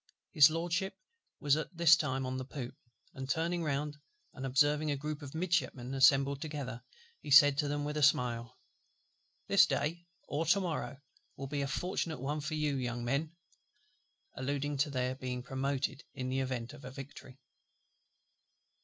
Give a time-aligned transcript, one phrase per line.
[0.33, 0.95] His LORDSHIP
[1.39, 2.73] was at this time on the poop;
[3.13, 3.97] and turning round,
[4.33, 6.81] and observing a group of Midshipmen assembled together,
[7.21, 8.57] he said to them with a smile,
[9.45, 10.97] "This day or to morrow
[11.35, 13.35] will be a fortunate one for you, young men,"
[14.35, 17.39] alluding to their being promoted in the event of a victory.